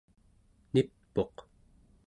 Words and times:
nip'uq 0.73 1.35